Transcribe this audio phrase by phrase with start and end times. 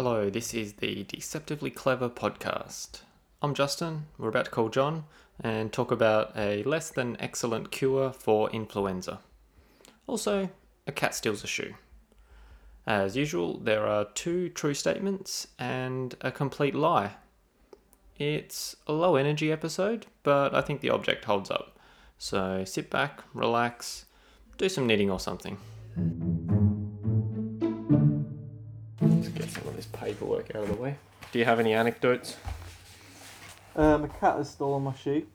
[0.00, 3.00] Hello, this is the Deceptively Clever podcast.
[3.42, 4.06] I'm Justin.
[4.16, 5.06] We're about to call John
[5.40, 9.18] and talk about a less than excellent cure for influenza.
[10.06, 10.50] Also,
[10.86, 11.74] a cat steals a shoe.
[12.86, 17.14] As usual, there are two true statements and a complete lie.
[18.20, 21.76] It's a low energy episode, but I think the object holds up.
[22.18, 24.04] So sit back, relax,
[24.58, 25.58] do some knitting or something.
[30.08, 30.96] Paperwork out of the way.
[31.32, 32.36] Do you have any anecdotes?
[33.76, 35.26] Um, a cat has stolen my shoe.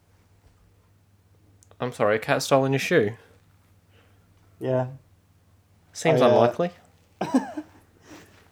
[1.80, 3.12] I'm sorry, a cat stolen your shoe.
[4.60, 4.88] Yeah,
[5.92, 6.72] Seems I, uh, unlikely.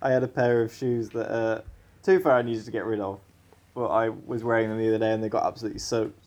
[0.02, 1.61] I had a pair of shoes that, uh,
[2.03, 3.19] too far I needed to get rid of,
[3.73, 6.25] but I was wearing them the other day and they got absolutely soaked.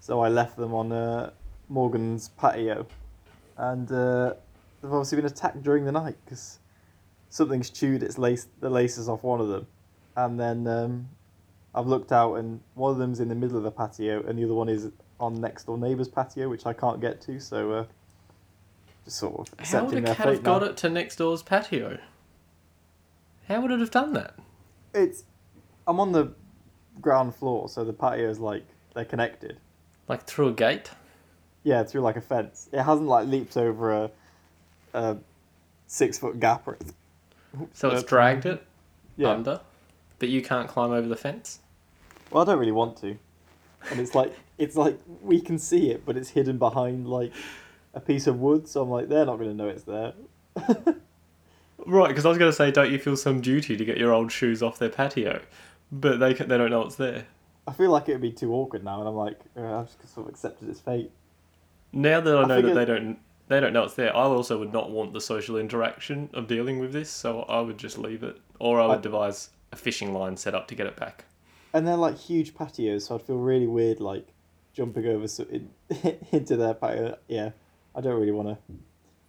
[0.00, 1.30] So I left them on uh,
[1.68, 2.86] Morgan's patio,
[3.56, 4.34] and uh,
[4.80, 6.60] they've obviously been attacked during the night because
[7.30, 9.66] something's chewed its lace, the laces off one of them,
[10.16, 11.08] and then um,
[11.74, 14.44] I've looked out and one of them's in the middle of the patio and the
[14.44, 17.38] other one is on next door neighbour's patio, which I can't get to.
[17.40, 17.84] So uh,
[19.04, 20.68] just sort of How would a cat have got now.
[20.68, 21.98] it to next door's patio?
[23.48, 24.34] How would it have done that?
[24.94, 25.24] It's
[25.86, 26.32] I'm on the
[27.00, 28.64] ground floor, so the patio is like
[28.94, 29.58] they're connected.
[30.08, 30.90] Like through a gate?
[31.62, 32.68] Yeah, through like a fence.
[32.72, 34.10] It hasn't like leaped over a
[34.94, 35.16] a
[35.86, 36.94] six foot gap or anything.
[37.72, 38.62] So it's dragged it
[39.16, 39.30] Yeah.
[39.30, 39.60] under,
[40.18, 41.60] but you can't climb over the fence?
[42.30, 43.16] Well, I don't really want to.
[43.90, 47.32] And it's like it's like we can see it, but it's hidden behind like
[47.94, 48.68] a piece of wood.
[48.68, 50.12] So I'm like, they're not going to know it's there.
[51.86, 54.12] Right, because I was going to say, don't you feel some duty to get your
[54.12, 55.40] old shoes off their patio?
[55.92, 57.24] But they, can, they don't know it's there.
[57.66, 60.12] I feel like it would be too awkward now, and I'm like, uh, I've just
[60.14, 61.10] sort of accepted its fate.
[61.92, 63.18] Now that I I know that figured- they don't
[63.48, 66.78] they don't know it's there, I also would not want the social interaction of dealing
[66.78, 70.14] with this, so I would just leave it, or I would I- devise a fishing
[70.14, 71.24] line set up to get it back.
[71.74, 74.26] And they're like huge patios, so I'd feel really weird like
[74.72, 75.68] jumping over so in,
[76.32, 77.18] into their patio.
[77.28, 77.50] Yeah,
[77.94, 78.58] I don't really want to.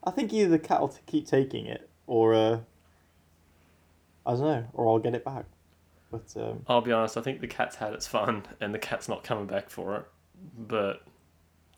[0.06, 2.60] I think either the cat will t- keep taking it, or uh,
[4.26, 5.46] I don't know, or I'll get it back.
[6.12, 9.10] But um, I'll be honest, I think the cat's had its fun, and the cat's
[9.10, 10.06] not coming back for it.
[10.58, 11.02] But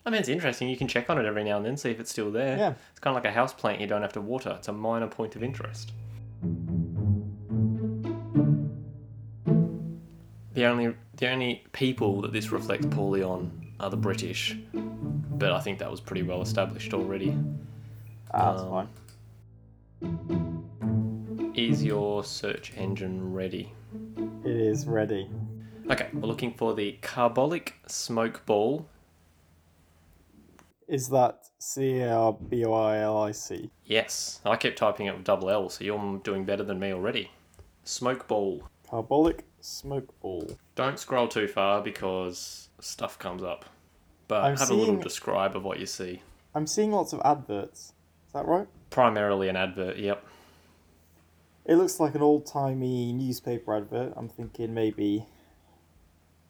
[0.06, 0.68] I mean, it's interesting.
[0.70, 2.58] You can check on it every now and then, see if it's still there.
[2.58, 4.56] yeah, It's kind of like a house plant you don't have to water.
[4.58, 5.92] It's a minor point of interest.
[10.54, 15.60] The only the only people that this reflects poorly on are the British, but I
[15.60, 17.38] think that was pretty well established already.
[18.34, 18.70] ah, that's Um,
[20.02, 21.52] fine.
[21.56, 23.72] Is your search engine ready?
[24.44, 25.30] It is ready.
[25.90, 28.88] Okay, we're looking for the carbolic smoke ball.
[30.92, 33.70] Is that C A R B O I L I C?
[33.86, 37.32] Yes, I kept typing it with double L, so you're doing better than me already.
[37.86, 38.68] Smoke ball.
[38.90, 40.58] Carbolic smoke ball.
[40.76, 43.64] Don't scroll too far because stuff comes up.
[44.28, 46.24] But I'm have a little describe of what you see.
[46.54, 47.94] I'm seeing lots of adverts.
[48.28, 48.68] Is that right?
[48.90, 50.26] Primarily an advert, yep.
[51.64, 54.12] It looks like an old timey newspaper advert.
[54.18, 55.26] I'm thinking maybe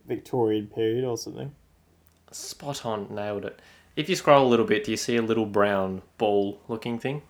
[0.07, 1.53] Victorian period or something.
[2.31, 3.61] Spot on, nailed it.
[3.93, 7.23] If you scroll a little bit, do you see a little brown ball looking thing?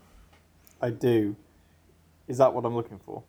[0.80, 1.36] I do.
[2.28, 3.24] Is that what I'm looking for?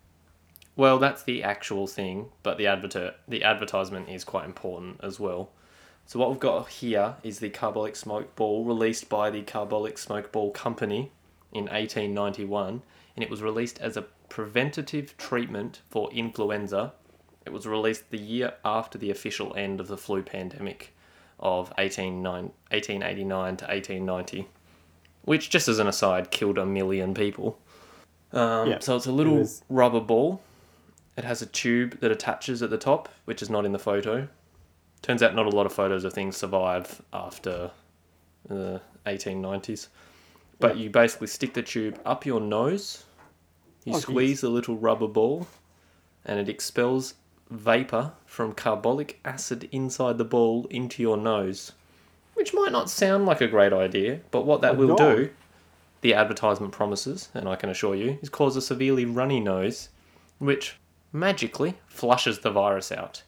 [0.77, 5.51] Well, that's the actual thing, but the advert the advertisement is quite important as well.
[6.05, 10.31] So what we've got here is the carbolic smoke ball released by the Carbolic Smoke
[10.31, 11.11] Ball Company
[11.53, 12.83] in 1891,
[13.17, 16.93] and it was released as a preventative treatment for influenza.
[17.47, 20.92] It was released the year after the official end of the flu pandemic
[21.43, 24.49] of 189 1889 to 1890,
[25.25, 27.59] which, just as an aside, killed a million people.
[28.33, 30.41] Um, Yeah, so it's a little was- rubber ball.
[31.17, 34.29] It has a tube that attaches at the top, which is not in the photo.
[35.03, 37.71] Turns out not a lot of photos of things survive after
[38.49, 39.89] the 1890s.
[40.59, 43.05] But you basically stick the tube up your nose,
[43.85, 44.03] you Oh, geez.
[44.03, 45.49] squeeze the little rubber ball,
[46.25, 47.15] and it expels
[47.53, 51.73] vapor from carbolic acid inside the ball into your nose.
[52.35, 55.17] Which might not sound like a great idea, but what that will no.
[55.17, 55.31] do,
[56.01, 59.91] the advertisement promises, and I can assure you, is cause a severely runny nose,
[60.39, 60.77] which
[61.13, 63.23] magically flushes the virus out.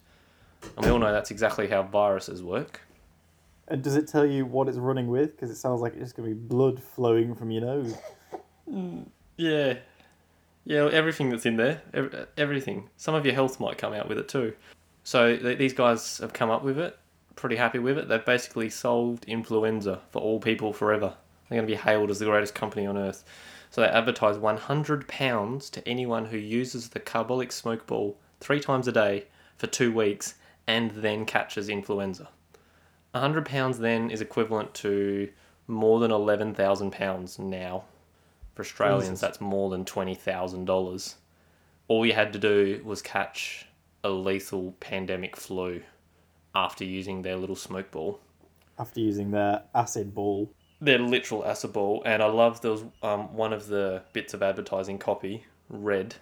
[0.76, 2.80] And we all know that's exactly how viruses work.
[3.68, 5.32] And does it tell you what it's running with?
[5.32, 7.94] Because it sounds like it's just going to be blood flowing from your nose.
[9.36, 9.74] Yeah.
[10.64, 11.82] Yeah, everything that's in there,
[12.36, 12.88] everything.
[12.96, 14.54] Some of your health might come out with it too.
[15.02, 16.98] So th- these guys have come up with it,
[17.36, 18.08] pretty happy with it.
[18.08, 21.14] They've basically solved influenza for all people forever.
[21.48, 23.24] They're going to be hailed as the greatest company on earth.
[23.70, 28.92] So they advertise £100 to anyone who uses the carbolic smoke ball three times a
[28.92, 29.26] day
[29.56, 30.34] for two weeks
[30.66, 32.28] and then catches influenza.
[33.14, 35.28] £100 then is equivalent to
[35.66, 37.84] more than £11,000 now.
[38.54, 39.20] For Australians, Jesus.
[39.20, 41.14] that's more than $20,000.
[41.88, 43.66] All you had to do was catch
[44.02, 45.82] a lethal pandemic flu
[46.54, 48.20] after using their little smoke ball.
[48.78, 50.52] After using their acid ball.
[50.80, 54.42] Their literal acid ball, and I love there was um, one of the bits of
[54.42, 56.16] advertising copy read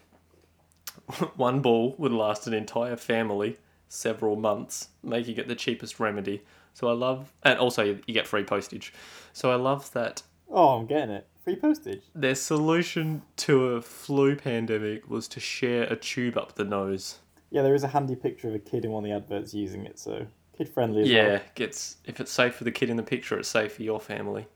[1.37, 3.56] one ball would last an entire family
[3.88, 6.43] several months, making it the cheapest remedy.
[6.75, 8.93] So I love, and also you you get free postage.
[9.32, 11.26] So I love that Oh, I'm getting it.
[11.44, 12.02] Free postage.
[12.14, 17.18] their solution to a flu pandemic was to share a tube up the nose.
[17.50, 19.84] Yeah, there is a handy picture of a kid in one of the adverts using
[19.84, 21.40] it, so kid friendly as Yeah, well.
[21.56, 24.46] gets if it's safe for the kid in the picture, it's safe for your family.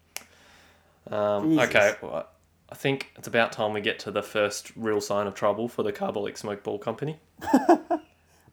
[1.10, 2.28] Um, okay, well,
[2.70, 5.82] I think it's about time we get to the first real sign of trouble for
[5.82, 7.18] the Carbolic Smoke Ball Company.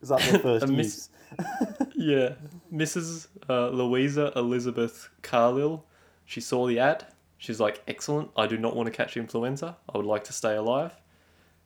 [0.01, 1.09] is that the first miss-
[1.95, 2.33] Yeah,
[2.71, 3.27] Mrs.
[3.49, 5.85] Uh, Louisa Elizabeth Carlyle.
[6.25, 7.05] She saw the ad.
[7.43, 8.31] She's like, "Excellent!
[8.37, 9.75] I do not want to catch influenza.
[9.93, 10.95] I would like to stay alive."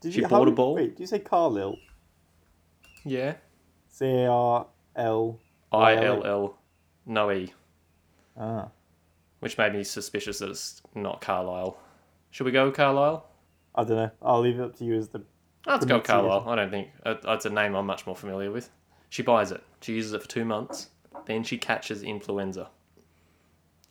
[0.01, 0.73] Did She you, bought how- a ball.
[0.73, 1.77] Wait, do you say Carlill?
[3.05, 3.35] Yeah,
[3.87, 4.65] C A R
[4.95, 5.39] L.
[5.71, 6.57] I L L,
[7.05, 7.53] no E.
[8.35, 8.69] Ah.
[9.39, 11.77] which made me suspicious that it's not Carlisle.
[12.31, 13.23] Should we go Carlisle?
[13.75, 14.11] I don't know.
[14.23, 15.21] I'll leave it up to you as the.
[15.67, 15.99] Let's go.
[15.99, 16.49] Carlisle.
[16.49, 18.71] I don't think uh, it's a name I'm much more familiar with.
[19.09, 19.63] She buys it.
[19.81, 20.89] She uses it for two months.
[21.27, 22.69] Then she catches influenza.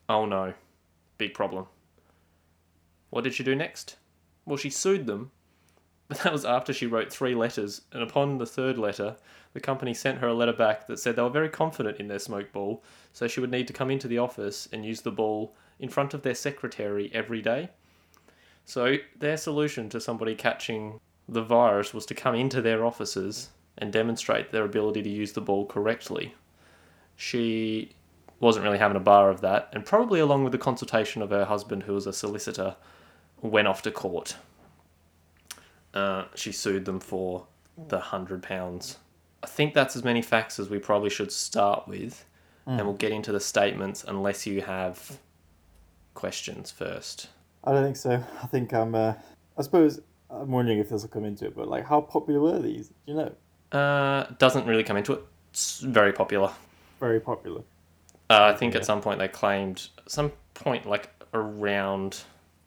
[0.08, 0.52] Oh no,
[1.18, 1.66] big problem.
[3.16, 3.96] What did she do next?
[4.44, 5.30] Well, she sued them,
[6.06, 7.80] but that was after she wrote three letters.
[7.90, 9.16] And upon the third letter,
[9.54, 12.18] the company sent her a letter back that said they were very confident in their
[12.18, 12.84] smoke ball,
[13.14, 16.12] so she would need to come into the office and use the ball in front
[16.12, 17.70] of their secretary every day.
[18.66, 23.48] So their solution to somebody catching the virus was to come into their offices
[23.78, 26.34] and demonstrate their ability to use the ball correctly.
[27.16, 27.92] She
[28.40, 31.46] wasn't really having a bar of that, and probably along with the consultation of her
[31.46, 32.76] husband, who was a solicitor,
[33.46, 34.36] went off to court.
[35.94, 37.46] Uh, she sued them for
[37.88, 38.98] the hundred pounds.
[39.42, 42.24] I think that's as many facts as we probably should start with,
[42.66, 45.18] and we'll get into the statements unless you have
[46.14, 47.28] questions first.
[47.64, 48.22] I don't think so.
[48.42, 48.94] I think I'm.
[48.94, 49.14] Uh,
[49.56, 50.00] I suppose
[50.30, 52.88] I'm wondering if this will come into it, but like, how popular were these?
[52.88, 53.78] Do you know?
[53.78, 55.20] Uh, doesn't really come into it.
[55.50, 56.52] It's very popular.
[57.00, 57.62] Very popular.
[58.28, 58.80] Uh, I think Yeah.
[58.80, 62.22] at some point they claimed, some point like around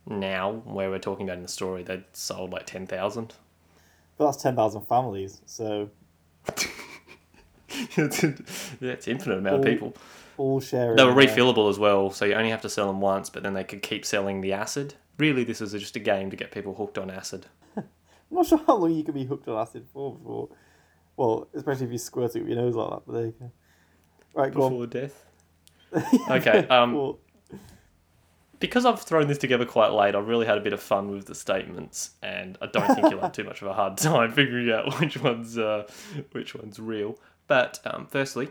[0.09, 3.33] now, where we're talking about in the story, they'd sold like 10,000.
[4.17, 5.89] But that's ten thousand families, so
[7.69, 9.95] it's, yeah, it's infinite amount of people.
[10.37, 10.95] all sharing.
[10.97, 13.43] They were uh, refillable as well, so you only have to sell them once, but
[13.43, 14.95] then they could keep selling the acid.
[15.17, 17.45] Really, this is just a game to get people hooked on acid.
[17.77, 17.83] I'm
[18.31, 20.49] not sure how long you can be hooked on acid for before.
[21.15, 23.01] Well, especially if you squirt it with your nose like that.
[23.05, 23.51] But there you go.
[24.33, 25.25] Right, go Before death.
[26.29, 27.17] Okay, um, Before-
[28.59, 31.25] because I've thrown this together quite late, I've really had a bit of fun with
[31.25, 34.71] the statements, and I don't think you'll have too much of a hard time figuring
[34.71, 35.87] out which one's uh,
[36.31, 37.17] which one's real.
[37.47, 38.49] But um, firstly,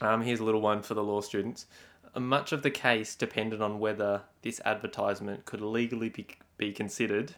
[0.00, 1.66] um, here's a little one for the law students.
[2.14, 6.26] Uh, Much of the case depended on whether this advertisement could legally be,
[6.56, 7.34] be considered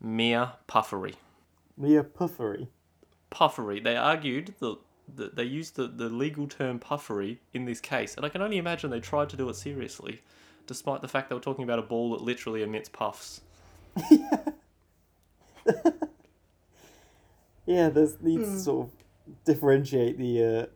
[0.00, 1.14] mere puffery.
[1.76, 2.68] Mere puffery.
[3.30, 3.80] Puffery.
[3.80, 4.78] They argued that
[5.14, 8.58] the, they used the, the legal term puffery in this case, and I can only
[8.58, 10.22] imagine they tried to do it seriously,
[10.66, 13.40] despite the fact they were talking about a ball that literally emits puffs.
[17.66, 18.54] Yeah, there's needs Hmm.
[18.54, 20.66] to sort of differentiate the uh,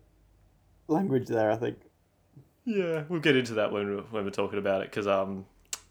[0.88, 1.50] language there.
[1.50, 1.78] I think.
[2.64, 5.46] Yeah, we'll get into that when we're, when we're talking about it, because um,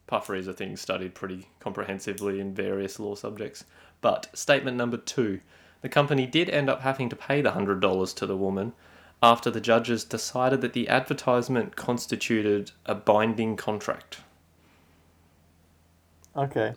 [0.07, 3.63] puffery is a thing studied pretty comprehensively in various law subjects.
[4.01, 5.39] But statement number two
[5.81, 8.73] the company did end up having to pay the $100 to the woman
[9.21, 14.21] after the judges decided that the advertisement constituted a binding contract.
[16.35, 16.73] Okay.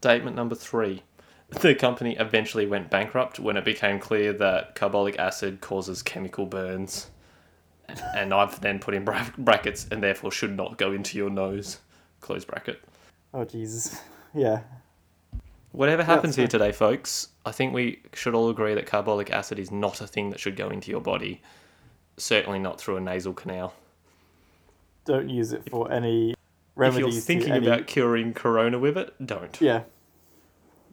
[0.00, 1.02] Statement number three.
[1.50, 7.10] The company eventually went bankrupt when it became clear that carbolic acid causes chemical burns.
[8.14, 11.78] And I've then put in brackets and therefore should not go into your nose.
[12.20, 12.82] Close bracket.
[13.34, 14.00] Oh Jesus.
[14.34, 14.60] Yeah.
[15.72, 19.70] Whatever happens here today, folks, I think we should all agree that carbolic acid is
[19.70, 21.40] not a thing that should go into your body.
[22.18, 23.72] Certainly not through a nasal canal.
[25.06, 26.34] Don't use it for any
[26.76, 27.06] remedies.
[27.06, 29.58] If you're thinking any- about curing corona with it, don't.
[29.60, 29.82] Yeah.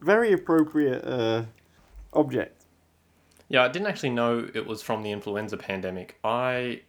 [0.00, 1.44] Very appropriate uh,
[2.14, 2.64] object.
[3.48, 6.18] Yeah, I didn't actually know it was from the influenza pandemic.
[6.24, 6.82] I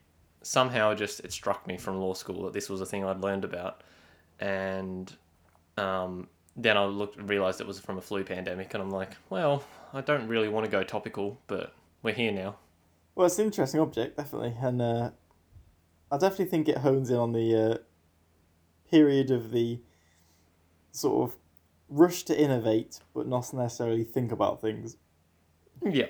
[0.44, 3.44] somehow just it struck me from law school that this was a thing I'd learned
[3.44, 3.84] about,
[4.40, 5.12] and
[5.78, 9.64] um, then I looked realized it was from a flu pandemic, and I'm like, well,
[9.94, 12.58] I don't really want to go topical, but we're here now.
[13.16, 15.12] Well, it's an interesting object, definitely, and uh,
[16.12, 17.78] I definitely think it hones in on the uh,
[18.90, 19.80] period of the
[20.92, 21.38] sort of
[21.90, 24.98] rush to innovate, but not necessarily think about things.
[25.82, 26.08] Yeah,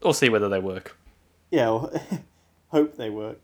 [0.00, 0.96] or see whether they work.
[1.50, 1.92] Yeah, or
[2.68, 3.40] hope they work.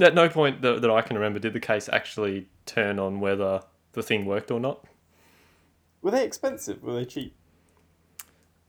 [0.00, 3.62] At no point that, that I can remember did the case actually turn on whether
[3.92, 4.84] the thing worked or not.
[6.02, 6.82] Were they expensive?
[6.82, 7.34] Were they cheap?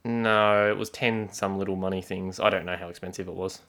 [0.05, 2.39] No, it was ten some little money things.
[2.39, 3.62] I don't know how expensive it was.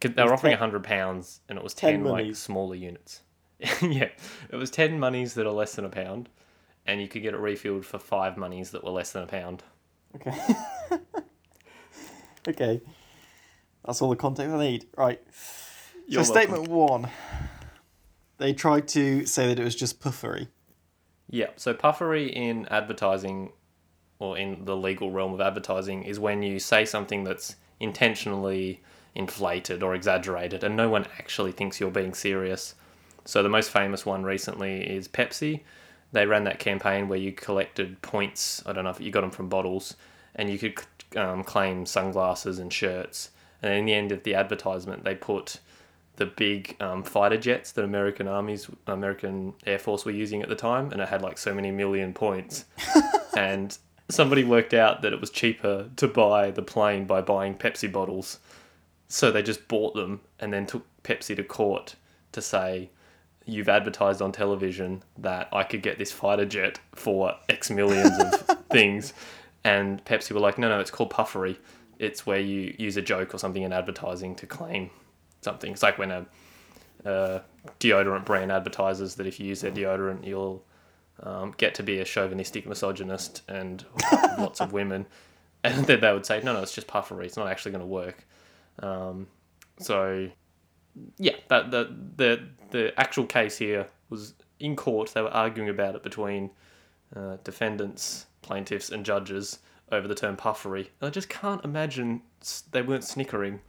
[0.00, 2.34] 'Cause They It were was offering ten- hundred pounds, and it was 10 ten, like
[2.36, 3.22] smaller units.
[3.82, 4.08] yeah,
[4.50, 6.28] it was ten monies that are less than a pound,
[6.86, 9.62] and you could get it refilled for five monies that were less than a pound.
[10.16, 10.34] Okay.
[12.48, 12.80] okay.
[13.84, 14.86] That's all the context I need.
[14.96, 15.20] Right.
[16.08, 16.54] You're so, welcome.
[16.54, 17.08] statement one.
[18.38, 20.48] They tried to say that it was just puffery.
[21.28, 23.52] Yeah, so puffery in advertising
[24.18, 28.80] or in the legal realm of advertising is when you say something that's intentionally
[29.14, 32.74] inflated or exaggerated and no one actually thinks you're being serious.
[33.24, 35.62] So the most famous one recently is Pepsi.
[36.12, 39.30] They ran that campaign where you collected points, I don't know if you got them
[39.30, 39.96] from bottles,
[40.34, 40.78] and you could
[41.16, 43.30] um, claim sunglasses and shirts.
[43.62, 45.60] And in the end of the advertisement, they put
[46.16, 50.56] the big um, fighter jets that American armies, American Air Force were using at the
[50.56, 52.64] time, and it had like so many million points.
[53.36, 53.76] and
[54.08, 58.38] somebody worked out that it was cheaper to buy the plane by buying Pepsi bottles.
[59.08, 61.94] So they just bought them and then took Pepsi to court
[62.32, 62.90] to say,
[63.48, 68.64] You've advertised on television that I could get this fighter jet for X millions of
[68.70, 69.12] things.
[69.62, 71.58] And Pepsi were like, No, no, it's called puffery.
[71.98, 74.90] It's where you use a joke or something in advertising to claim
[75.46, 75.72] something.
[75.72, 76.26] It's like when a,
[77.04, 77.42] a
[77.80, 80.64] deodorant brand advertises that if you use their deodorant, you'll
[81.22, 83.84] um, get to be a chauvinistic misogynist and
[84.38, 85.06] lots of women.
[85.64, 87.26] And then they would say, no, no, it's just puffery.
[87.26, 88.26] It's not actually going to work.
[88.80, 89.28] Um,
[89.78, 90.28] so,
[91.18, 95.12] yeah, that the, the the actual case here was in court.
[95.14, 96.50] They were arguing about it between
[97.14, 99.58] uh, defendants, plaintiffs, and judges
[99.92, 100.90] over the term puffery.
[101.00, 102.22] And I just can't imagine
[102.72, 103.60] they weren't snickering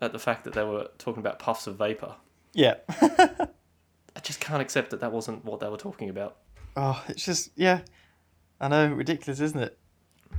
[0.00, 2.16] at the fact that they were talking about puffs of vapor.
[2.52, 2.74] Yeah.
[3.00, 6.36] I just can't accept that that wasn't what they were talking about.
[6.76, 7.80] oh, it's just yeah.
[8.60, 9.78] I know, ridiculous, isn't it?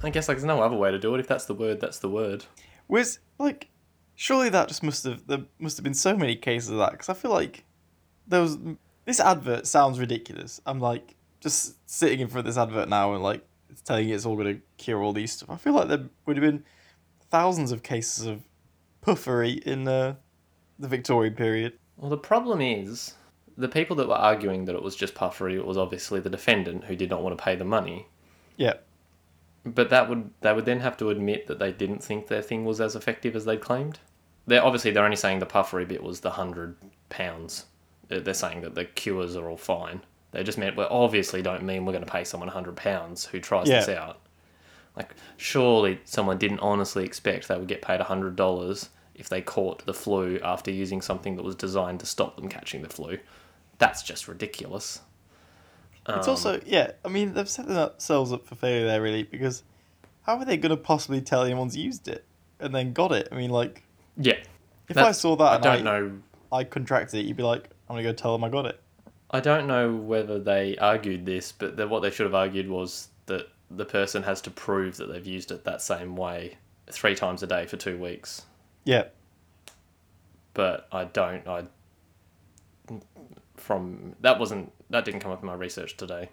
[0.04, 1.20] I guess like there's no other way to do it.
[1.20, 2.46] If that's the word, that's the word.
[2.88, 3.70] Was like,
[4.16, 7.10] surely that just must have there must have been so many cases of that because
[7.10, 7.66] I feel like
[8.28, 8.58] there was
[9.06, 10.62] this advert sounds ridiculous.
[10.66, 14.16] I'm like just sitting in front of this advert now and like it's telling you
[14.16, 15.50] it's all going to cure all these stuff.
[15.50, 16.64] I feel like there would have been
[17.30, 18.42] thousands of cases of
[19.06, 20.16] puffery in uh,
[20.80, 21.74] the Victorian period.
[21.98, 23.14] Well, the problem is
[23.58, 26.96] the people that were arguing that it was just puffery was obviously the defendant who
[26.96, 28.08] did not want to pay the money.
[28.58, 28.76] Yeah,
[29.66, 32.66] But that would they would then have to admit that they didn't think their thing
[32.66, 34.00] was as effective as they'd claimed.
[34.48, 36.76] They're obviously they're only saying the puffery bit was the hundred
[37.10, 37.66] pounds.
[38.08, 40.02] They're they're saying that the cures are all fine.
[40.32, 43.40] They just meant well obviously don't mean we're going to pay someone hundred pounds who
[43.40, 44.20] tries this out.
[44.96, 49.86] Like surely someone didn't honestly expect they would get paid hundred dollars if they caught
[49.86, 53.18] the flu after using something that was designed to stop them catching the flu.
[53.78, 55.02] That's just ridiculous.
[56.08, 56.92] it's Um, also yeah.
[57.04, 59.64] I mean they've set themselves up for failure there really because
[60.24, 62.26] how are they going to possibly tell anyone's used it
[62.60, 63.28] and then got it?
[63.32, 63.84] I mean like
[64.18, 64.38] yeah.
[64.88, 66.20] if I saw that I don't I, know
[66.52, 68.80] I contracted it, you'd be like, I'm gonna go tell them I got it.
[69.32, 73.10] I don't know whether they argued this, but the, what they should have argued was
[73.26, 76.58] that the person has to prove that they've used it that same way
[76.90, 78.44] three times a day for two weeks.
[78.84, 79.06] Yeah,
[80.54, 81.48] But I don't.
[81.48, 81.66] I
[83.58, 86.30] from that wasn't that didn't come up in my research today.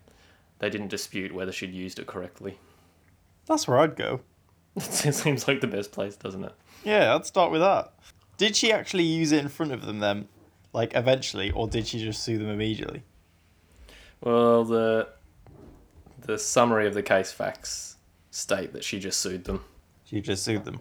[0.59, 2.59] They didn't dispute whether she'd used it correctly.
[3.47, 4.21] that's where I'd go.
[4.77, 6.53] it seems like the best place, doesn't it?
[6.85, 7.93] Yeah, I'd start with that.
[8.39, 10.29] Did she actually use it in front of them then,
[10.73, 13.03] like eventually, or did she just sue them immediately?
[14.21, 15.09] Well, the
[16.23, 17.97] the summary of the case facts
[18.31, 19.65] state that she just sued them.
[20.05, 20.81] She just sued them.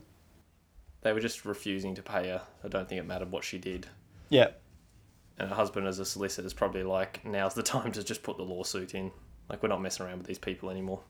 [1.01, 2.43] They were just refusing to pay her.
[2.63, 3.88] I don't think it mattered what she did.
[4.29, 4.51] Yeah,
[5.38, 8.38] And her husband, as a solicitor, is probably like, now's the time to just put
[8.38, 9.12] the lawsuit in.
[9.50, 11.01] Like, we're not messing around with these people anymore.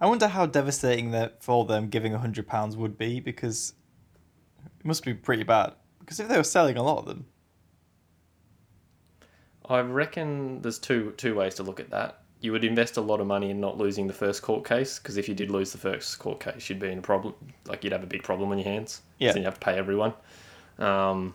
[0.00, 3.72] I wonder how devastating that for them giving a hundred pounds would be because
[4.78, 5.72] it must be pretty bad.
[6.00, 7.26] Because if they were selling a lot of them,
[9.64, 12.22] I reckon there's two two ways to look at that.
[12.40, 15.16] You would invest a lot of money in not losing the first court case, because
[15.16, 17.34] if you did lose the first court case, you'd be in a problem.
[17.66, 19.02] Like, you'd have a big problem on your hands.
[19.18, 19.32] Yeah.
[19.32, 20.12] Then you have to pay everyone.
[20.78, 21.34] Um,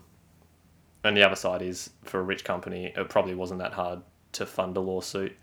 [1.04, 4.02] and the other side is, for a rich company, it probably wasn't that hard
[4.34, 5.36] to fund a lawsuit.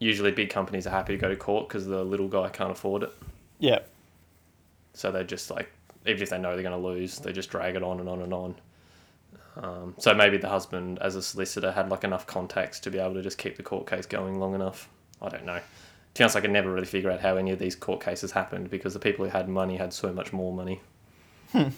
[0.00, 3.04] usually big companies are happy to go to court because the little guy can't afford
[3.04, 3.12] it.
[3.60, 3.80] Yeah.
[4.94, 5.70] So they just like,
[6.06, 8.22] even if they know they're going to lose, they just drag it on and on
[8.22, 8.56] and on.
[9.62, 13.14] Um, so maybe the husband, as a solicitor, had like enough contacts to be able
[13.14, 14.88] to just keep the court case going long enough.
[15.20, 15.58] I don't know.
[15.58, 18.32] To be honest, I could never really figure out how any of these court cases
[18.32, 20.80] happened because the people who had money had so much more money.
[21.54, 21.70] I,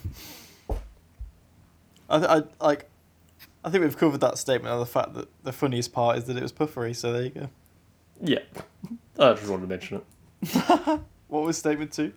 [2.08, 2.88] I like.
[3.64, 6.36] I think we've covered that statement of the fact that the funniest part is that
[6.36, 6.94] it was puffery.
[6.94, 7.48] So there you go.
[8.20, 8.38] Yeah,
[9.18, 10.02] I just wanted to mention
[10.42, 11.00] it.
[11.32, 12.12] What was statement two?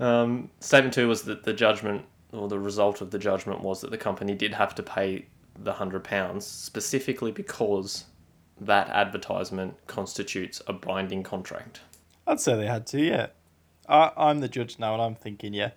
[0.00, 3.90] Um, statement two was that the judgment or the result of the judgment was that
[3.90, 5.26] the company did have to pay
[5.58, 8.04] the hundred pounds specifically because
[8.60, 11.80] that advertisement constitutes a binding contract.
[12.26, 13.00] I'd say they had to.
[13.00, 13.28] Yeah.
[13.88, 15.72] I, I'm the judge now, and I'm thinking, yeah.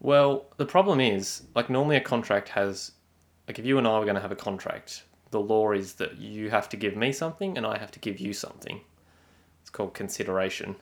[0.00, 2.92] Well, the problem is, like, normally a contract has,
[3.46, 6.16] like, if you and I were going to have a contract, the law is that
[6.18, 8.80] you have to give me something and I have to give you something.
[9.60, 10.76] It's called consideration.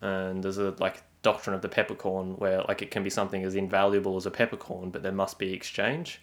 [0.00, 3.54] And there's a, like, doctrine of the peppercorn where, like, it can be something as
[3.54, 6.20] invaluable as a peppercorn, but there must be exchange.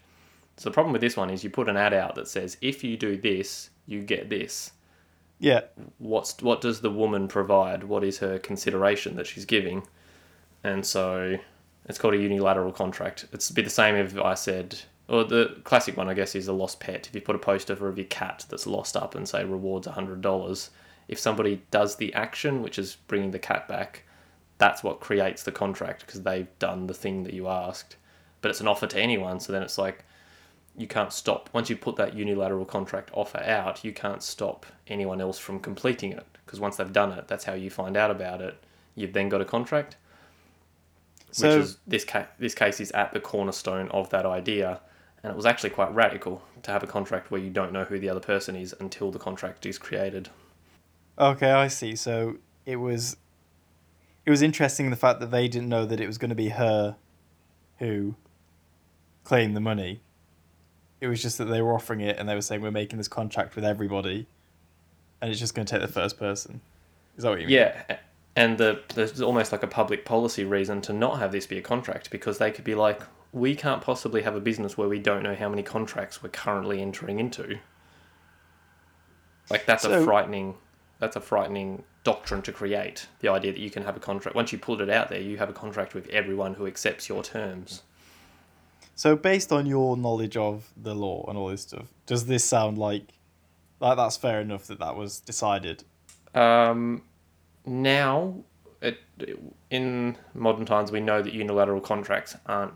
[0.58, 2.84] So the problem with this one is you put an ad out that says, if
[2.84, 4.72] you do this, you get this.
[5.40, 5.62] Yeah.
[5.98, 7.84] What's what does the woman provide?
[7.84, 9.86] What is her consideration that she's giving?
[10.64, 11.38] And so
[11.88, 13.26] it's called a unilateral contract.
[13.34, 16.54] It's be the same if I said, or the classic one, I guess, is a
[16.54, 17.08] lost pet.
[17.08, 20.22] If you put a poster of your cat that's lost up and say rewards hundred
[20.22, 20.70] dollars,
[21.08, 24.04] if somebody does the action, which is bringing the cat back,
[24.58, 27.98] that's what creates the contract because they've done the thing that you asked.
[28.42, 30.06] But it's an offer to anyone, so then it's like
[30.78, 33.84] you can't stop once you put that unilateral contract offer out.
[33.84, 37.54] You can't stop anyone else from completing it because once they've done it, that's how
[37.54, 38.64] you find out about it.
[38.96, 39.98] You've then got a contract
[41.32, 44.80] So which is this ca- this case is at the cornerstone of that idea,
[45.24, 48.00] and it was actually quite radical to have a contract where you don't know who
[48.00, 50.30] the other person is until the contract is created.
[51.18, 51.96] okay, I see.
[51.96, 53.18] So it was.
[54.26, 56.50] It was interesting the fact that they didn't know that it was going to be
[56.50, 56.96] her,
[57.80, 58.16] who.
[59.24, 60.02] Claimed the money.
[61.02, 63.08] It was just that they were offering it, and they were saying we're making this
[63.08, 64.28] contract with everybody,
[65.20, 66.62] and it's just going to take the first person.
[67.18, 67.56] Is that what you mean?
[67.56, 67.98] Yeah,
[68.36, 71.62] and the there's almost like a public policy reason to not have this be a
[71.64, 73.02] contract because they could be like,
[73.34, 76.80] we can't possibly have a business where we don't know how many contracts we're currently
[76.80, 77.58] entering into.
[79.50, 80.54] Like that's a frightening
[81.00, 83.08] that's a frightening doctrine to create.
[83.20, 85.38] The idea that you can have a contract once you put it out there, you
[85.38, 87.84] have a contract with everyone who accepts your terms.
[88.96, 92.78] So, based on your knowledge of the law and all this stuff, does this sound
[92.78, 93.04] like
[93.82, 95.84] like that's fair enough that that was decided?
[96.34, 97.02] Um,
[97.66, 98.36] now,
[98.82, 99.00] it,
[99.70, 102.74] in modern times, we know that unilateral contracts aren't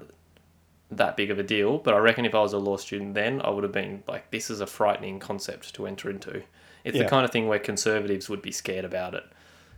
[0.91, 1.77] that big of a deal.
[1.77, 4.31] But I reckon if I was a law student then, I would have been like,
[4.31, 6.43] this is a frightening concept to enter into.
[6.83, 7.03] It's Yeah.
[7.03, 9.23] the kind of thing where conservatives would be scared about it.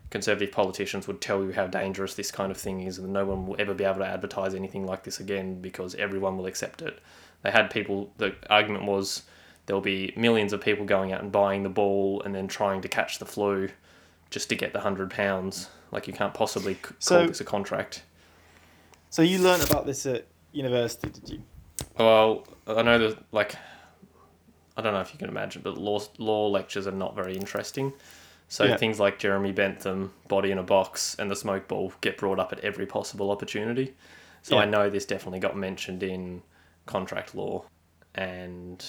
[0.10, 3.48] Conservative politicians would tell you how dangerous this kind of thing is, and no one
[3.48, 7.00] will ever be able to advertise anything like this again because everyone will accept it.
[7.44, 9.24] They had people, the argument was
[9.66, 12.88] there'll be millions of people going out and buying the ball and then trying to
[12.90, 13.70] catch the flu
[14.30, 15.70] just to get the hundred pounds.
[15.92, 18.04] Like you can't possibly c- call So- this a contract.
[19.10, 21.42] So, you learned about this at university, did you?
[21.98, 23.56] Well, I know that like
[24.77, 27.93] I don't know if you can imagine, but law law lectures are not very interesting.
[28.47, 28.77] So Yeah.
[28.77, 32.51] things like Jeremy Bentham, Body in a Box, and the Smoke Ball get brought up
[32.51, 33.93] at every possible opportunity.
[34.41, 36.41] So I know this definitely got mentioned in
[36.86, 37.63] contract law,
[38.15, 38.84] and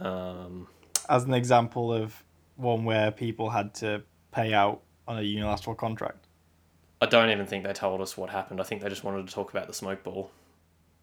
[0.00, 0.66] um,
[1.08, 2.22] As an example of
[2.56, 4.02] one where people had to
[4.32, 6.26] pay out on a unilateral contract.
[7.00, 8.60] I don't even think they told us what happened.
[8.60, 10.30] I think they just wanted to talk about the smoke ball.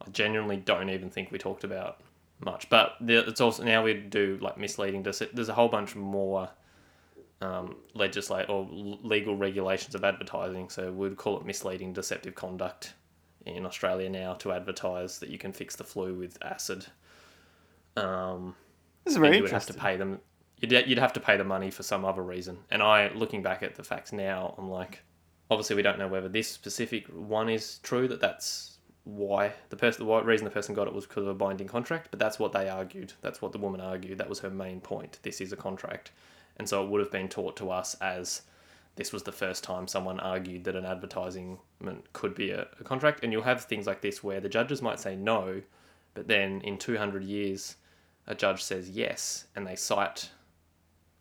[0.06, 2.00] I genuinely don't even think we talked about
[2.40, 2.70] much.
[2.70, 5.04] But it's also now we do like misleading.
[5.04, 6.50] There's a whole bunch more
[7.42, 10.70] um, legislate or legal regulations of advertising.
[10.70, 12.94] So we'd call it misleading deceptive conduct
[13.46, 16.86] in Australia now to advertise that you can fix the flu with acid.
[17.96, 18.56] Um,
[19.04, 20.20] This is very you would have to pay them.
[20.60, 22.58] You'd, you'd have to pay the money for some other reason.
[22.72, 25.00] And I, looking back at the facts now, I'm like,
[25.50, 28.08] obviously we don't know whether this specific one is true.
[28.08, 28.77] That that's
[29.08, 32.10] why the person, the reason the person got it was because of a binding contract.
[32.12, 33.14] But that's what they argued.
[33.22, 34.18] That's what the woman argued.
[34.18, 35.20] That was her main point.
[35.24, 36.12] This is a contract,
[36.58, 38.42] and so it would have been taught to us as
[38.98, 41.60] this was the first time someone argued that an advertisement
[42.14, 43.24] could be a, a contract.
[43.24, 45.62] And you'll have things like this where the judges might say no,
[46.14, 47.78] but then in 200 years,
[48.26, 50.32] a judge says yes, and they cite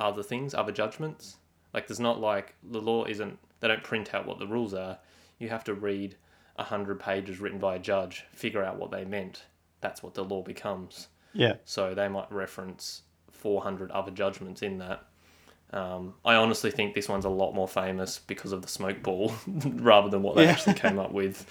[0.01, 1.37] other things, other judgments.
[1.73, 3.39] Like there's not like the law isn't.
[3.61, 4.99] They don't print out what the rules are.
[5.39, 6.17] You have to read
[6.59, 9.43] a hundred pages written by a judge, figure out what they meant.
[9.81, 11.09] That's what the law becomes.
[11.33, 11.55] Yeah.
[11.65, 15.05] So they might reference 400 other judgments in that.
[15.73, 19.35] Um, I honestly think this one's a lot more famous because of the smoke ball
[19.75, 20.51] rather than what they Yeah.
[20.53, 21.45] actually came up with.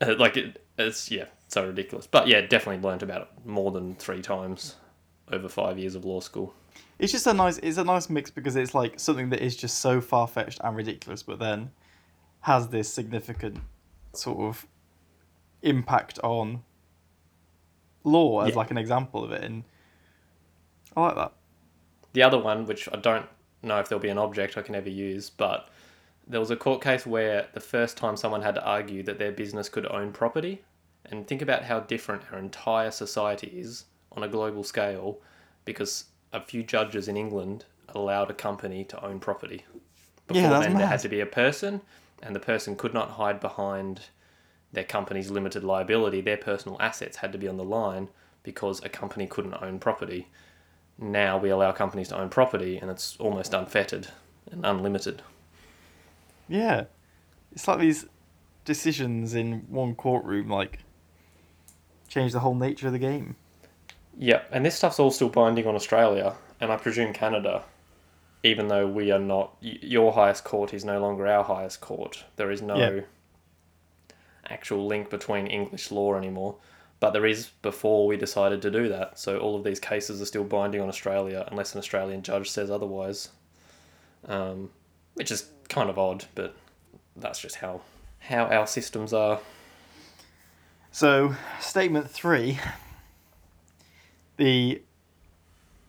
[0.00, 2.06] Uh, like it, it's yeah, so ridiculous.
[2.06, 4.74] But yeah, definitely learnt about it more than three times
[5.32, 6.52] over five years of law school.
[6.98, 9.78] It's just a nice it's a nice mix because it's like something that is just
[9.78, 11.70] so far fetched and ridiculous, but then
[12.40, 13.58] has this significant
[14.18, 14.66] sort of
[15.62, 16.62] impact on
[18.04, 18.56] law as Yeah.
[18.56, 19.64] like an example of it, and
[20.96, 21.32] I like that.
[22.12, 23.26] The other one, which I don't
[23.62, 25.68] know if there'll be an object I can ever use, but
[26.26, 29.32] there was a court case where the first time someone had to argue that their
[29.32, 30.62] business could own property,
[31.04, 35.20] and think about how different our entire society is on a global scale
[35.64, 39.64] because a few judges in England allowed a company to own property.
[40.26, 41.80] Before Yeah, then, there had to be a person,
[42.22, 44.02] and the person could not hide behind
[44.72, 46.20] their company's limited liability.
[46.20, 48.08] Their personal assets had to be on the line
[48.42, 50.28] because a company couldn't own property
[50.98, 54.08] now we allow companies to own property and it's almost unfettered
[54.50, 55.22] and unlimited.
[56.48, 56.84] Yeah,
[57.52, 58.06] it's like these
[58.64, 60.80] decisions in one courtroom like
[62.08, 63.36] change the whole nature of the game.
[64.16, 67.62] Yeah, and this stuff's all still binding on Australia and I presume Canada,
[68.46, 72.24] even though we are not, your highest court is no longer our highest court.
[72.36, 73.00] There is no Yeah.
[74.48, 76.56] actual link between English law anymore.
[76.98, 79.18] But there is before we decided to do that.
[79.18, 82.70] So all of these cases are still binding on Australia unless an Australian judge says
[82.70, 83.28] otherwise.
[84.26, 84.70] Um,
[85.14, 86.54] which is kind of odd, but
[87.16, 87.82] that's just how
[88.20, 89.40] how our systems are.
[90.90, 92.58] So, statement three.
[94.36, 94.82] The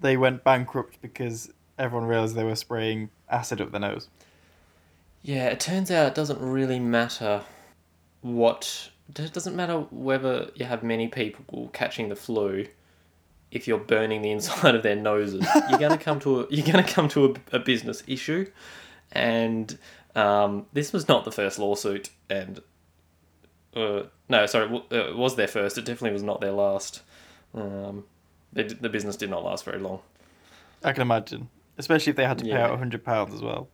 [0.02, 4.10] they went bankrupt because everyone realized they were spraying acid up their nose.
[5.22, 7.44] Yeah, it turns out it doesn't really matter
[8.22, 8.90] what.
[9.10, 12.68] It doesn't matter whether you have many people catching the flu.
[13.52, 16.84] If you're burning the inside of their noses, you're gonna come to a you're gonna
[16.84, 18.50] come to a, a business issue,
[19.12, 19.78] and
[20.16, 22.62] um, this was not the first lawsuit, and
[23.76, 25.78] uh, no, sorry, uh, it was their first.
[25.78, 27.02] It definitely was not their last.
[27.54, 28.06] Um,
[28.52, 30.02] they, the business did not last very long.
[30.84, 32.66] I can imagine, especially if they had to pay Yeah.
[32.66, 33.70] out a hundred pounds as well.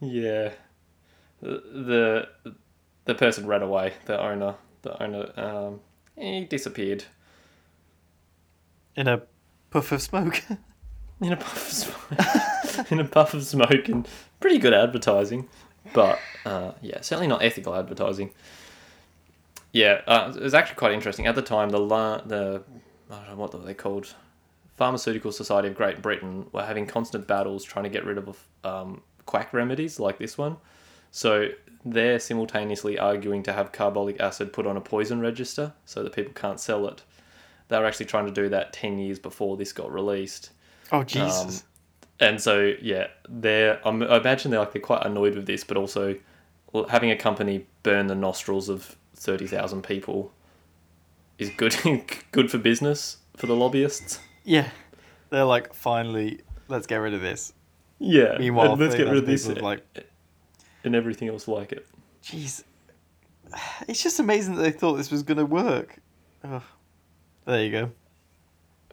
[0.00, 0.52] Yeah.
[1.40, 2.28] The
[3.04, 3.94] the person ran away.
[4.06, 5.80] The owner, the owner, um,
[6.16, 7.04] he disappeared
[8.96, 9.22] In a
[9.70, 10.42] puff of smoke.
[11.20, 12.90] in a puff of smoke.
[12.92, 14.06] in a puff of smoke and
[14.40, 15.48] pretty good advertising,
[15.94, 18.30] but uh, yeah, certainly not ethical advertising.
[19.72, 21.70] Yeah, uh, it was actually quite interesting at the time.
[21.70, 22.62] The la- the
[23.10, 24.14] I don't know what were they called.
[24.78, 29.02] Pharmaceutical Society of Great Britain were having constant battles trying to get rid of um,
[29.26, 30.56] quack remedies like this one.
[31.10, 31.48] So
[31.84, 36.32] they're simultaneously arguing to have carbolic acid put on a poison register so that people
[36.32, 37.02] can't sell it.
[37.66, 40.50] They were actually trying to do that 10 years before this got released.
[40.92, 41.64] oh Jesus!
[42.20, 45.76] And so, yeah, they're, I'm- I imagine they're like, they're quite annoyed with this, but
[45.76, 46.16] also
[46.88, 50.32] having a company burn the nostrils of 30,000 people
[51.38, 51.74] is good,
[52.32, 54.20] good for business for the lobbyists.
[54.48, 54.70] Yeah,
[55.30, 57.52] they're like finally, let's get rid of this.
[57.98, 58.36] Yeah.
[58.38, 60.06] Meanwhile, and let's get rid of this people are like,
[60.84, 61.86] and everything else like it.
[62.22, 62.62] jeez,
[63.86, 65.98] it's just amazing that they thought this was gonna work.
[66.44, 66.62] Ugh.
[67.44, 67.90] There you go.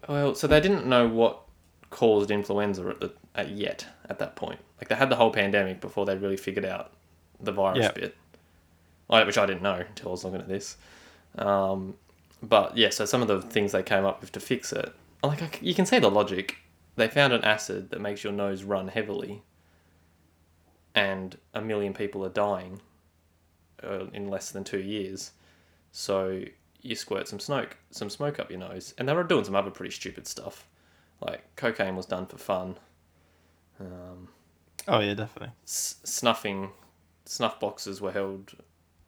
[0.08, 1.42] Well, so they didn't know what
[1.90, 4.60] caused influenza at the at yet at that point.
[4.80, 6.92] Like they had the whole pandemic before they really figured out
[7.40, 7.92] the virus Yeah.
[7.92, 8.16] bit,
[9.08, 10.78] like, which I didn't know until I was looking at this.
[11.38, 11.96] Um,
[12.42, 15.42] but yeah, so some of the things they came up with to fix it, like
[15.42, 16.58] I you can see the logic.
[16.96, 19.44] They found an acid that makes your nose run heavily,
[20.94, 22.82] and a million people are dying
[23.84, 25.32] uh, in less than two years.
[25.92, 26.44] So
[26.82, 29.72] you squirt some smoke, some smoke up your nose, and they were doing some other
[29.72, 30.68] pretty stupid stuff,
[31.22, 32.78] like cocaine was done for fun.
[33.80, 34.30] Um,
[34.88, 35.54] Oh yeah, definitely.
[35.66, 36.70] s- snuffing,
[37.26, 38.54] snuff boxes were held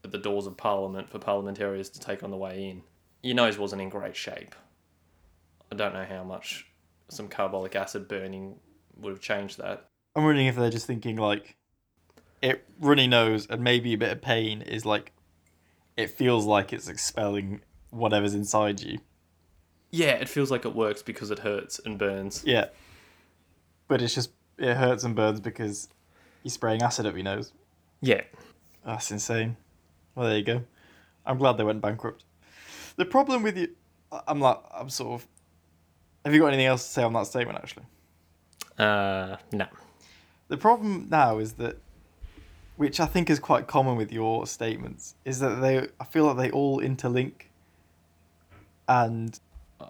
[0.04, 2.82] at the doors of Parliament for parliamentarians to take on the way in.
[3.22, 4.56] Your nose wasn't in great shape.
[5.72, 6.68] I don't know how much
[7.10, 8.56] some carbolic acid burning
[8.98, 9.90] would have changed that.
[10.16, 11.56] I'm wondering if they're just thinking like,
[12.42, 15.12] it runny nose and maybe a bit of pain is like,
[15.96, 19.00] it feels like it's expelling whatever's inside you.
[19.92, 22.44] Yeah, it feels like it works because it hurts and burns.
[22.46, 22.66] Yeah.
[23.88, 25.90] But it's just it hurts and burns because
[26.44, 27.54] you're spraying acid up your nose.
[28.02, 28.22] Yeah,
[28.86, 29.58] That's insane.
[30.14, 30.64] Well, there you go.
[31.26, 32.24] I'm glad they went bankrupt.
[32.96, 33.70] The problem with you,
[34.28, 35.28] I'm like, I'm sort of.
[36.28, 37.58] Have you got anything else to say on that statement?
[37.58, 37.86] Actually,
[38.78, 39.66] uh, no.
[40.50, 41.78] the problem now is that,
[42.76, 45.88] which I think is quite common with your statements, is that they.
[46.02, 47.44] I feel like they all interlink.
[48.90, 49.40] And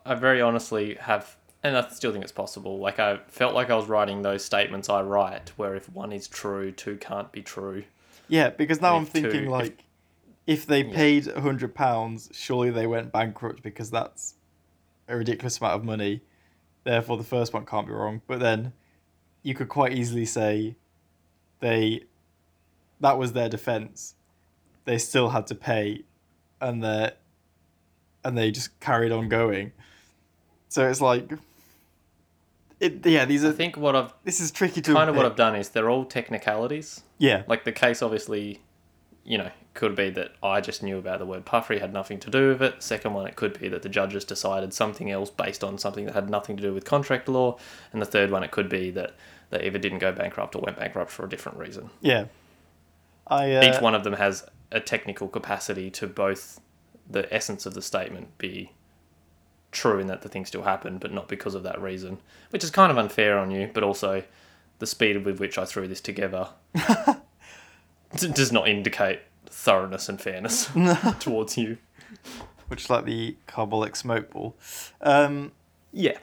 [0.06, 2.78] I very honestly have and I still think it's possible.
[2.78, 6.28] Like I felt like I was writing those statements I write, where if one is
[6.28, 7.84] true, two can't be true.
[8.28, 9.84] Yeah, because now I'm If two- thinking if- like,
[10.46, 10.96] if, they Yeah.
[10.96, 14.36] paid hundred pounds, surely they went bankrupt because that's
[15.08, 16.22] a ridiculous amount of money.
[16.84, 18.22] Therefore, the first one can't be wrong.
[18.28, 18.74] But then,
[19.44, 20.76] you could quite easily say,
[21.60, 22.04] they,
[23.00, 24.16] that was their defense.
[24.86, 26.04] They still had to pay,
[26.62, 27.12] and they,
[28.24, 29.72] and they just carried on going.
[30.70, 31.32] So it's like,
[32.80, 33.26] it yeah.
[33.26, 35.26] These are I think what I've this is tricky to kind of what.
[35.26, 37.02] I've done is they're all technicalities.
[37.18, 38.62] yeah Like the case, obviously,
[39.28, 42.32] you know, could be that I just knew about the word puffery, had nothing to
[42.32, 42.82] do with it.
[42.82, 46.14] Second one, it could be that the judges decided something else based on something that
[46.14, 47.58] had nothing to do with contract law.
[47.92, 49.16] And the third one, it could be that
[49.50, 51.90] they either didn't go bankrupt or went bankrupt for a different reason.
[52.02, 52.26] yeah.
[53.30, 56.62] I uh, Each one of them has a technical capacity to both
[57.10, 58.72] the essence of the statement be
[59.74, 62.20] true in that the thing still happened, but not because of that reason,
[62.52, 64.24] which is kind of unfair on you, but also
[64.80, 66.48] the speed with which I threw this together
[68.16, 70.70] d- does not indicate thoroughness and fairness
[71.20, 71.78] towards you.
[72.68, 74.56] which is like the carbolic smoke ball.
[75.02, 75.52] Um,
[75.92, 76.18] Yeah.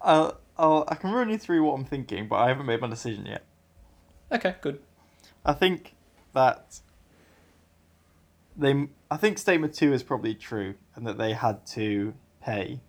[0.00, 2.88] I'll, I'll, I can run you through what I'm thinking, but I haven't made my
[2.88, 3.44] decision yet.
[4.30, 4.80] Okay, good.
[5.44, 5.94] I think
[6.34, 6.80] that
[8.56, 12.80] they, I think statement two is probably true, and that they had to pay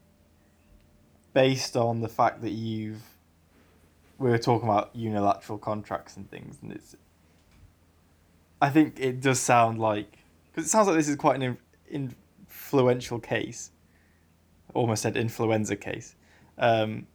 [1.34, 3.02] based on the fact that you've.
[4.18, 6.96] We were talking about unilateral contracts and things, and it's.
[8.62, 10.18] I think it does sound like
[10.52, 12.16] because it sounds like this is quite an in,
[12.48, 13.72] influential case.
[14.74, 16.16] Almost said influenza case,
[16.58, 17.08] um,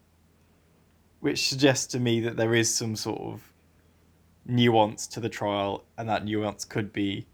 [1.21, 3.53] which suggests to me that there is some sort of
[4.45, 7.27] nuance to the trial, and that nuance could be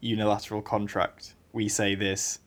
[0.00, 1.34] unilateral contract.
[1.52, 2.38] We say this,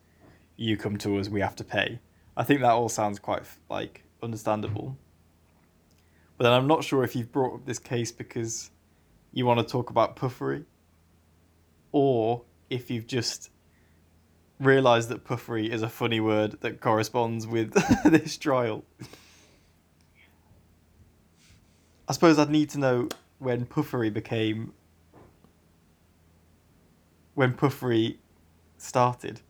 [0.56, 1.98] you come to us, we have to pay.
[2.36, 4.96] I think that all sounds quite like understandable.
[6.38, 8.70] But then I'm not sure if you've brought up this case because
[9.32, 10.64] you want to talk about puffery,
[11.92, 13.50] or if you've just
[14.58, 17.72] realised that puffery is a funny word that corresponds with
[18.04, 18.84] this trial.
[22.08, 24.72] I suppose I'd need to know when puffery became
[27.34, 28.18] when puffery
[28.76, 29.40] started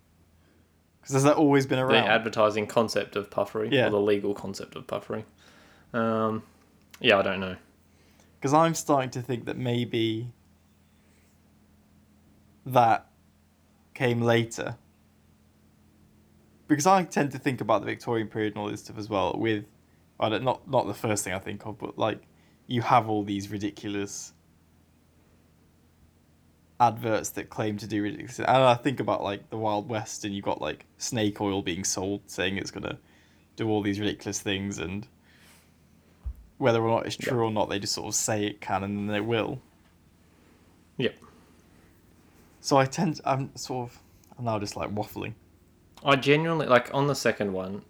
[1.00, 2.04] because has that always been around?
[2.04, 3.88] The advertising concept of puffery, Yeah.
[3.88, 5.24] or the legal concept of puffery.
[5.92, 6.44] Um,
[7.00, 7.56] yeah, I don't know.
[8.40, 10.28] because i'm starting to think that maybe
[12.66, 13.06] that
[13.94, 14.76] came later
[16.68, 19.34] because i tend to think about the victorian period and all this stuff as well
[19.36, 19.64] with
[20.20, 22.20] I don't, not not the first thing i think of but like
[22.66, 24.32] you have all these ridiculous
[26.80, 30.34] adverts that claim to do ridiculous and i think about like the wild west and
[30.34, 32.96] you've got like snake oil being sold saying it's going to
[33.56, 35.06] do all these ridiculous things and
[36.58, 37.30] whether or not it's Yeah.
[37.30, 39.60] true or not they just sort of say it can and then they will
[40.98, 41.14] Yep.
[42.62, 43.98] So i tend i'm sort of
[44.38, 45.34] i'm now just like waffling
[46.04, 47.82] I genuinely like on the second one.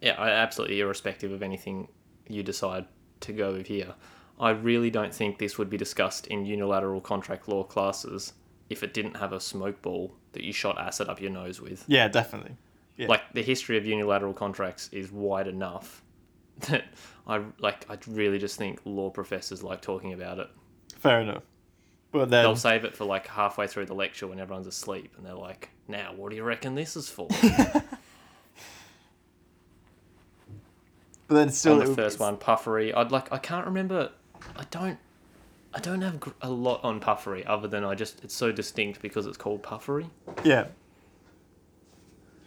[0.00, 1.88] Yeah, I absolutely irrespective of anything
[2.28, 2.86] you decide
[3.20, 3.94] to go with here.
[4.38, 8.34] I really don't think this would be discussed in unilateral contract law classes
[8.70, 11.84] if it didn't have a smoke ball that you shot acid up your nose with.
[11.88, 12.56] yeah definitely
[12.96, 13.08] Yeah.
[13.08, 16.00] Like the history of unilateral contracts is wide enough
[16.68, 16.84] that
[17.26, 17.90] I like.
[17.90, 20.48] I really just think law professors like talking about it.
[21.00, 21.42] fair enough
[22.14, 25.26] but then They'll save it for like halfway through the lecture when everyone's asleep, and
[25.26, 27.84] they're like, "Now, what do you reckon this is for?" but
[31.28, 32.94] then still on the first one, puffery.
[32.94, 33.32] I'd like.
[33.32, 34.12] I can't remember.
[34.56, 34.98] I don't.
[35.74, 39.26] I don't have a lot on puffery other than I just it's so distinct because
[39.26, 40.08] it's called puffery,
[40.44, 40.66] yeah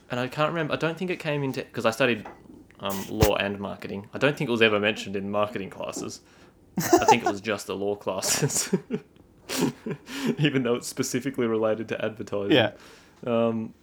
[0.10, 0.73] and I can't remember.
[0.73, 2.25] I don't think it came into because I studied
[2.80, 4.08] um, law and marketing.
[4.13, 6.21] I don't think it was ever mentioned in marketing classes.
[6.77, 8.73] I think it was just the law classes,
[10.39, 12.51] even though it's specifically related to advertising.
[12.51, 12.71] yeah
[13.25, 13.73] Um,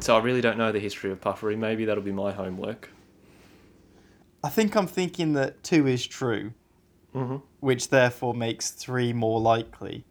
[0.00, 1.56] so I really don't know the history of puffery.
[1.56, 2.90] Maybe that'll be my homework.
[4.44, 6.52] i think i'm thinking that two is true
[7.12, 10.04] hmm which therefore makes three more likely,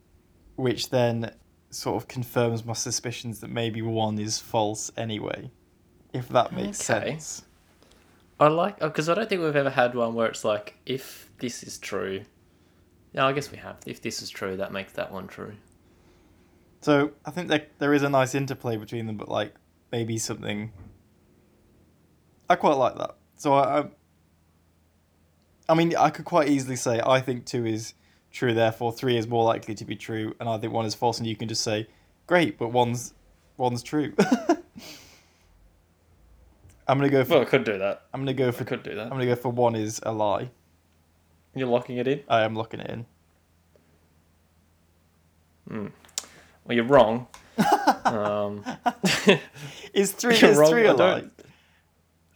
[0.58, 1.32] which then
[1.70, 5.50] sort of confirms my suspicions that maybe one is false anyway,
[6.12, 7.12] if that makes Okay.
[7.12, 7.44] sense.
[8.38, 11.64] I like because I don't think we've ever had one where it's like if this
[11.64, 12.26] is true.
[13.14, 13.78] Yeah, I guess we have.
[13.86, 15.54] If this is true, that makes that one true.
[16.82, 19.54] So I think that there is a nice interplay between them, but like
[19.92, 20.72] maybe something.
[22.50, 23.16] I quite like that.
[23.36, 23.86] So I, I,
[25.70, 27.94] I mean, I could quite easily say I think two is
[28.32, 31.18] true, therefore three is more likely to be true, and I think one is false,
[31.18, 31.88] and you can just say,
[32.26, 33.14] great, but one's
[33.58, 34.14] one's true.
[36.88, 37.34] I'm gonna go for.
[37.34, 38.04] Well, I could do that.
[38.14, 38.64] I'm gonna go for.
[38.64, 39.04] I could do that.
[39.04, 40.50] I'm gonna go for one is a lie.
[41.58, 42.24] You're locking it in.
[42.30, 43.06] I am locking it in.
[45.68, 45.88] Hmm.
[46.66, 47.28] Well, you're wrong.
[48.06, 48.64] um,
[49.94, 51.20] Is three is wrong, three a I lie?
[51.20, 51.34] don't-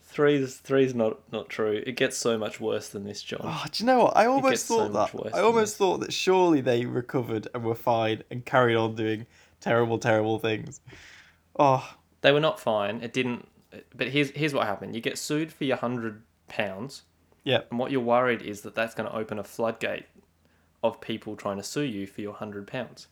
[0.03, 1.81] three's three's not not true.
[1.85, 3.41] It gets so much worse than this, John.
[3.43, 4.17] Oh, do you know what?
[4.17, 5.35] I almost gets so thought that.
[5.35, 9.25] I almost thought that surely they recovered and were fine and carried on doing
[9.61, 10.81] terrible, terrible things.
[11.57, 13.01] Oh, They were not fine.
[13.01, 13.47] It didn't.
[13.95, 14.95] But here's here's what happened.
[14.95, 17.03] You get sued for your hundred pounds,
[17.43, 17.61] yeah.
[17.69, 20.05] and what you're worried is that that's going to open a floodgate
[20.83, 23.07] of people trying to sue you for your hundred pounds.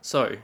[0.00, 0.36] So,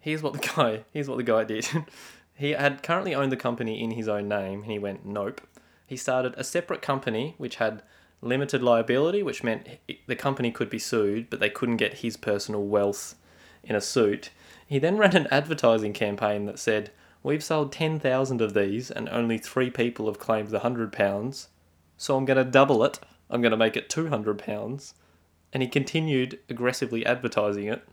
[0.00, 1.66] here's what the guy here's what the guy did.
[2.34, 5.40] he had currently owned the company in his own name, and he went nope.
[5.86, 7.82] He started a separate company which had
[8.22, 9.68] limited liability, which meant
[10.06, 13.16] the company could be sued, but they couldn't get his personal wealth
[13.62, 14.30] in a suit.
[14.66, 16.90] He then ran an advertising campaign that said,
[17.22, 21.48] "We've sold ten thousand of these, and only three people have claimed the hundred pounds,
[22.02, 22.98] so I'm going to double it.
[23.30, 24.94] I'm going to make it two hundred pounds."
[25.52, 27.86] And he continued aggressively advertising it.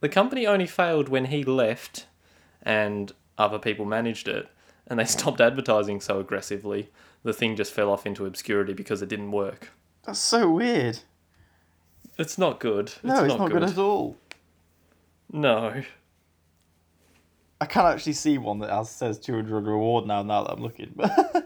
[0.00, 2.06] The company only failed when he left,
[2.62, 4.48] and other people managed it,
[4.86, 6.90] and they stopped advertising so aggressively.
[7.24, 9.70] The thing just fell off into obscurity because it didn't work.
[10.04, 11.00] That's so weird.
[12.18, 12.92] It's not good.
[13.02, 13.64] No, it's, not, good.
[13.64, 14.16] at all.
[15.32, 15.82] No.
[17.60, 20.22] I can't actually see one that has says 200 reward now.
[20.22, 20.94] Now that I'm looking,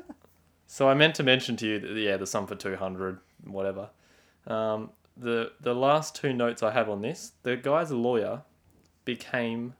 [0.72, 3.90] So I meant to mention to you that yeah, the sum for two hundred, whatever.
[4.46, 8.42] Um, the the last two notes I have on this, the guy's lawyer
[9.04, 9.74] became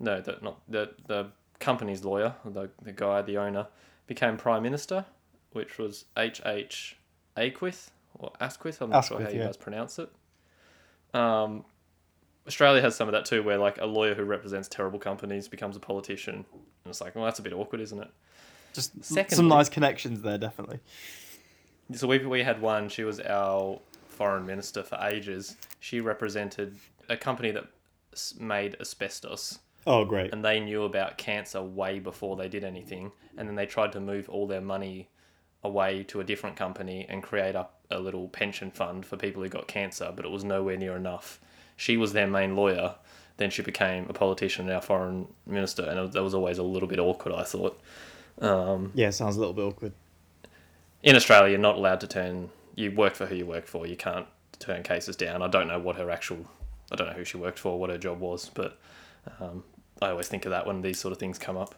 [0.00, 1.28] no, the not the the
[1.60, 3.68] company's lawyer, the the guy, the owner,
[4.08, 5.04] became prime minister,
[5.52, 6.96] which was H H
[7.36, 8.82] Aquith or Asquith.
[8.82, 9.46] I'm not sure how you yeah.
[9.46, 10.10] guys pronounce it.
[11.14, 11.64] Um,
[12.44, 15.76] Australia has some of that too, where like a lawyer who represents terrible companies becomes
[15.76, 18.10] a politician, and it's like, well, that's a bit awkward, isn't it?
[18.78, 20.80] Just some nice connections there, definitely.
[21.94, 22.88] So we we had one.
[22.88, 25.56] She was our foreign minister for ages.
[25.80, 26.76] She represented
[27.08, 27.64] a company that
[28.38, 30.32] made asbestos, Oh, great.
[30.32, 33.12] and they knew about cancer way before they did anything.
[33.36, 35.08] And then they tried to move all their money
[35.64, 39.48] away to a different company and create up a little pension fund for people who
[39.48, 41.40] got cancer, but it was nowhere near enough.
[41.76, 42.96] She was their main lawyer.
[43.38, 46.88] Then she became a politician and our foreign minister, and that was always a little
[46.88, 47.34] bit awkward.
[47.34, 47.80] I thought.
[48.40, 49.92] Um, Yeah, sounds a little bit awkward.
[51.02, 52.50] in Australia, you're not allowed to turn.
[52.74, 53.86] You work for who you work for.
[53.86, 54.26] You can't
[54.58, 55.42] turn cases down.
[55.42, 56.46] I don't know what her actual.
[56.90, 58.78] I don't know who she worked for, what her job was, but
[59.40, 59.64] um,
[60.00, 61.74] I always think of that when these sort of things come up.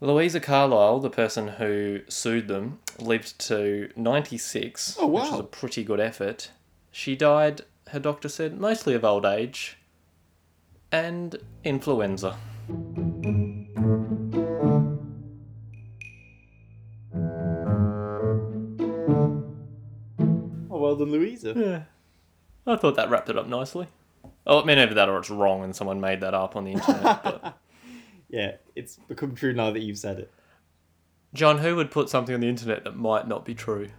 [0.00, 5.84] Louisa Carlill, the person who sued them, lived to 96, Oh, which is a pretty
[5.84, 6.50] good effort.
[6.90, 9.78] She died, her doctor said, mostly of old age
[10.90, 12.36] and influenza.
[20.98, 21.52] Well Louisa.
[21.56, 21.82] Yeah.
[22.66, 23.88] I thought that wrapped it up nicely.
[24.46, 26.72] Oh, I mean, either that or it's wrong and someone made that up on the
[26.72, 27.22] internet.
[27.22, 27.58] but
[28.28, 30.32] Yeah, it's become true now that you've said it.
[31.34, 33.90] John, who would put something on the internet that might not be true?